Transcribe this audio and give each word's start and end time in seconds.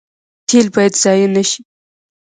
تیل 0.47 0.67
باید 0.75 0.93
ضایع 1.03 1.27
نشي 1.35 1.61